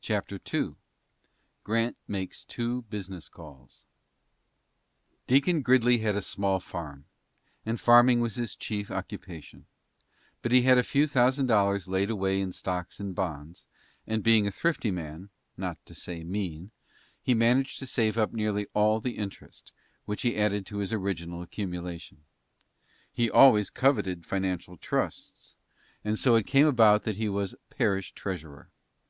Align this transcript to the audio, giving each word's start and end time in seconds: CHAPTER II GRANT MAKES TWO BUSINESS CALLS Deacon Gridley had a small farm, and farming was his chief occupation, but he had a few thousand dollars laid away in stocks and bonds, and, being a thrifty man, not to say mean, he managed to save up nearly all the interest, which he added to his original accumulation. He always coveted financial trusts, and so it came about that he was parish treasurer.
CHAPTER 0.00 0.40
II 0.54 0.76
GRANT 1.62 1.98
MAKES 2.08 2.46
TWO 2.46 2.82
BUSINESS 2.88 3.28
CALLS 3.28 3.84
Deacon 5.26 5.60
Gridley 5.60 5.98
had 5.98 6.16
a 6.16 6.22
small 6.22 6.58
farm, 6.58 7.04
and 7.66 7.78
farming 7.78 8.20
was 8.20 8.36
his 8.36 8.56
chief 8.56 8.90
occupation, 8.90 9.66
but 10.40 10.52
he 10.52 10.62
had 10.62 10.78
a 10.78 10.82
few 10.82 11.06
thousand 11.06 11.48
dollars 11.48 11.86
laid 11.86 12.08
away 12.08 12.40
in 12.40 12.50
stocks 12.50 12.98
and 12.98 13.14
bonds, 13.14 13.66
and, 14.06 14.22
being 14.22 14.46
a 14.46 14.50
thrifty 14.50 14.90
man, 14.90 15.28
not 15.58 15.84
to 15.84 15.94
say 15.94 16.24
mean, 16.24 16.70
he 17.20 17.34
managed 17.34 17.78
to 17.80 17.86
save 17.86 18.16
up 18.16 18.32
nearly 18.32 18.68
all 18.72 19.02
the 19.02 19.18
interest, 19.18 19.72
which 20.06 20.22
he 20.22 20.38
added 20.38 20.64
to 20.64 20.78
his 20.78 20.94
original 20.94 21.42
accumulation. 21.42 22.24
He 23.12 23.30
always 23.30 23.68
coveted 23.68 24.24
financial 24.24 24.78
trusts, 24.78 25.56
and 26.06 26.18
so 26.18 26.36
it 26.36 26.46
came 26.46 26.66
about 26.66 27.02
that 27.04 27.16
he 27.16 27.28
was 27.28 27.54
parish 27.68 28.12
treasurer. 28.12 28.70